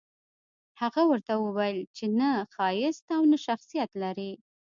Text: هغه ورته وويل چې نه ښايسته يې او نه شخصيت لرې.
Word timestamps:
هغه 0.81 1.01
ورته 1.09 1.33
وويل 1.37 1.79
چې 1.97 2.05
نه 2.19 2.29
ښايسته 2.53 3.11
يې 3.13 3.17
او 3.17 3.23
نه 3.31 3.37
شخصيت 3.45 3.91
لرې. 4.01 4.31